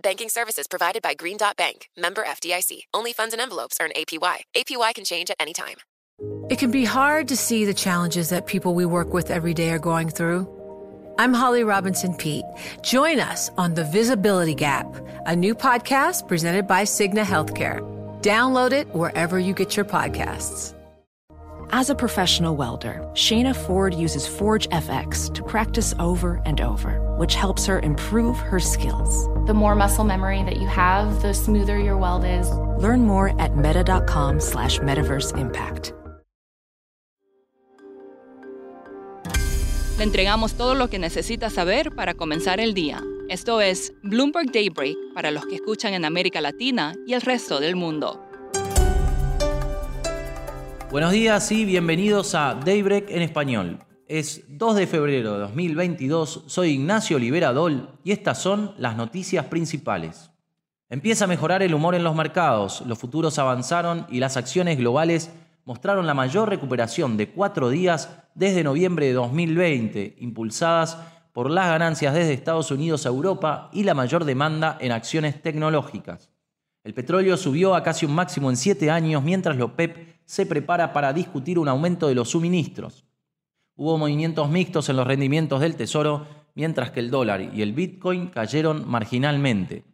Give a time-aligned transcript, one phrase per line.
[0.00, 2.80] Banking services provided by Green Dot Bank, member FDIC.
[2.92, 4.38] Only funds and envelopes earn APY.
[4.54, 5.76] APY can change at any time.
[6.50, 9.70] It can be hard to see the challenges that people we work with every day
[9.70, 10.52] are going through.
[11.18, 12.44] I'm Holly Robinson Pete.
[12.82, 14.86] Join us on The Visibility Gap,
[15.24, 17.80] a new podcast presented by Cigna Healthcare.
[18.20, 20.75] Download it wherever you get your podcasts.
[21.72, 27.34] As a professional welder, Shayna Ford uses Forge FX to practice over and over, which
[27.34, 29.26] helps her improve her skills.
[29.46, 32.48] The more muscle memory that you have, the smoother your weld is.
[32.78, 35.92] Learn more at meta.com slash metaverse impact.
[39.98, 43.02] Le entregamos todo lo que necesita saber para comenzar el día.
[43.28, 47.74] Esto es Bloomberg Daybreak para los que escuchan en América Latina y el resto del
[47.74, 48.25] mundo.
[50.88, 53.80] Buenos días y bienvenidos a Daybreak en español.
[54.06, 60.30] Es 2 de febrero de 2022, soy Ignacio Liberadol y estas son las noticias principales.
[60.88, 65.32] Empieza a mejorar el humor en los mercados, los futuros avanzaron y las acciones globales
[65.64, 70.98] mostraron la mayor recuperación de cuatro días desde noviembre de 2020, impulsadas
[71.32, 76.30] por las ganancias desde Estados Unidos a Europa y la mayor demanda en acciones tecnológicas.
[76.84, 80.92] El petróleo subió a casi un máximo en siete años mientras la OPEP se prepara
[80.92, 83.04] para discutir un aumento de los suministros.
[83.76, 88.28] Hubo movimientos mixtos en los rendimientos del Tesoro, mientras que el dólar y el Bitcoin
[88.28, 89.84] cayeron marginalmente.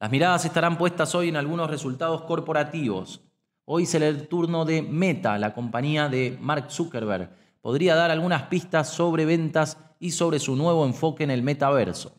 [0.00, 3.22] Las miradas estarán puestas hoy en algunos resultados corporativos.
[3.64, 7.30] Hoy será el turno de Meta, la compañía de Mark Zuckerberg.
[7.60, 12.16] Podría dar algunas pistas sobre ventas y sobre su nuevo enfoque en el metaverso.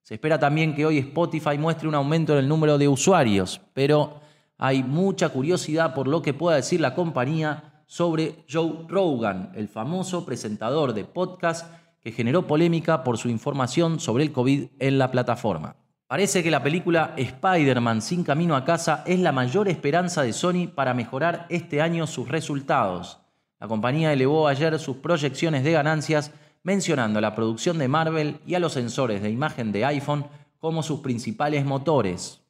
[0.00, 4.20] Se espera también que hoy Spotify muestre un aumento en el número de usuarios, pero
[4.62, 10.26] hay mucha curiosidad por lo que pueda decir la compañía sobre Joe Rogan, el famoso
[10.26, 11.66] presentador de podcast
[12.02, 15.76] que generó polémica por su información sobre el COVID en la plataforma.
[16.06, 20.68] Parece que la película Spider-Man sin camino a casa es la mayor esperanza de Sony
[20.74, 23.18] para mejorar este año sus resultados.
[23.60, 26.32] La compañía elevó ayer sus proyecciones de ganancias
[26.62, 30.26] mencionando la producción de Marvel y a los sensores de imagen de iPhone
[30.58, 32.42] como sus principales motores.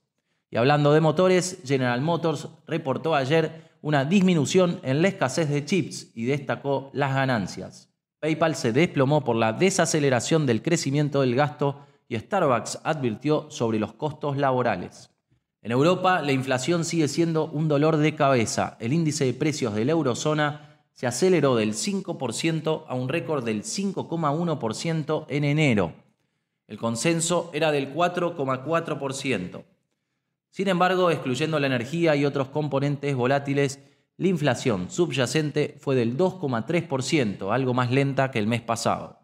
[0.50, 6.10] Y hablando de motores, General Motors reportó ayer una disminución en la escasez de chips
[6.14, 7.88] y destacó las ganancias.
[8.18, 13.92] PayPal se desplomó por la desaceleración del crecimiento del gasto y Starbucks advirtió sobre los
[13.94, 15.10] costos laborales.
[15.62, 18.76] En Europa, la inflación sigue siendo un dolor de cabeza.
[18.80, 23.62] El índice de precios de la eurozona se aceleró del 5% a un récord del
[23.62, 25.92] 5,1% en enero.
[26.66, 29.64] El consenso era del 4,4%.
[30.50, 33.80] Sin embargo, excluyendo la energía y otros componentes volátiles,
[34.16, 39.20] la inflación subyacente fue del 2,3%, algo más lenta que el mes pasado.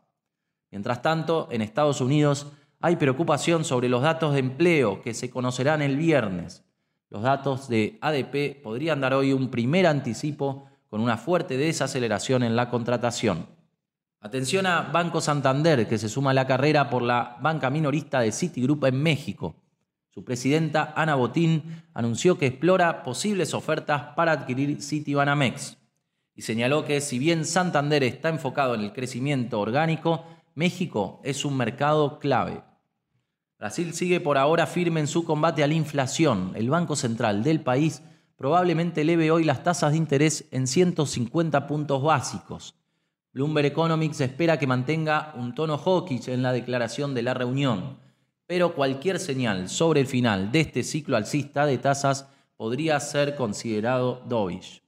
[0.70, 2.46] Mientras tanto, en Estados Unidos,
[2.80, 6.64] hay preocupación sobre los datos de empleo que se conocerán el viernes.
[7.10, 12.56] Los datos de ADP podrían dar hoy un primer anticipo con una fuerte desaceleración en
[12.56, 13.48] la contratación.
[14.20, 18.32] Atención a Banco Santander, que se suma a la carrera por la banca minorista de
[18.32, 19.56] Citigroup en México.
[20.16, 25.76] Su presidenta, Ana Botín, anunció que explora posibles ofertas para adquirir Citibanamex
[26.34, 30.24] y señaló que si bien Santander está enfocado en el crecimiento orgánico,
[30.54, 32.62] México es un mercado clave.
[33.58, 36.52] Brasil sigue por ahora firme en su combate a la inflación.
[36.54, 38.02] El Banco Central del país
[38.36, 42.74] probablemente eleve hoy las tasas de interés en 150 puntos básicos.
[43.34, 48.05] Bloomberg Economics espera que mantenga un tono hawkish en la declaración de la reunión,
[48.46, 54.22] pero cualquier señal sobre el final de este ciclo alcista de tasas podría ser considerado
[54.26, 54.82] dovish.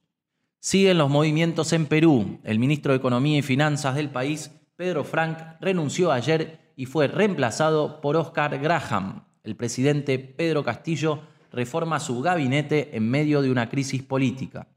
[0.59, 2.39] Siguen los movimientos en Perú.
[2.43, 8.01] El ministro de Economía y Finanzas del país Pedro Frank renunció ayer y fue reemplazado
[8.01, 9.25] por Oscar Graham.
[9.43, 14.67] El presidente Pedro Castillo reforma su gabinete en medio de una crisis política.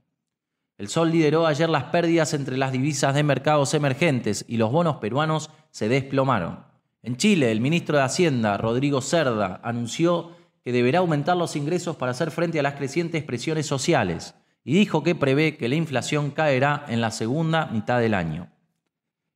[0.79, 4.97] El Sol lideró ayer las pérdidas entre las divisas de mercados emergentes y los bonos
[4.97, 6.72] peruanos se desplomaron.
[7.05, 12.13] En Chile, el ministro de Hacienda, Rodrigo Cerda, anunció que deberá aumentar los ingresos para
[12.13, 16.85] hacer frente a las crecientes presiones sociales y dijo que prevé que la inflación caerá
[16.87, 18.53] en la segunda mitad del año.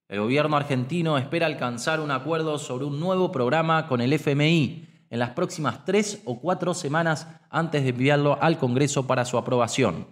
[0.09, 5.19] El gobierno argentino espera alcanzar un acuerdo sobre un nuevo programa con el FMI en
[5.19, 10.07] las próximas tres o cuatro semanas antes de enviarlo al Congreso para su aprobación.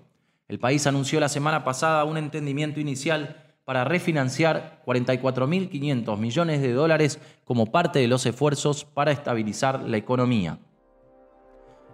[0.48, 7.18] El país anunció la semana pasada un entendimiento inicial para refinanciar 44.500 millones de dólares
[7.44, 10.58] como parte de los esfuerzos para estabilizar la economía.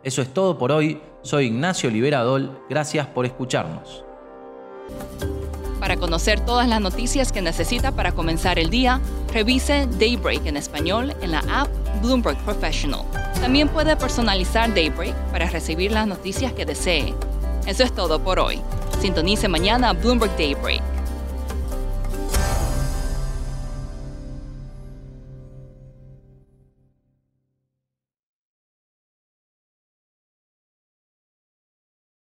[0.02, 1.00] Eso es todo por hoy.
[1.22, 2.60] Soy Ignacio Liberadol.
[2.68, 4.04] Gracias por escucharnos.
[5.78, 9.00] Para conocer todas las noticias que necesita para comenzar el día,
[9.32, 11.68] revise Daybreak en español en la app
[12.02, 13.02] Bloomberg Professional.
[13.40, 17.14] También puede personalizar Daybreak para recibir las noticias que desee.
[17.66, 18.60] Eso es todo por hoy.
[19.00, 20.99] Sintonice mañana Bloomberg Daybreak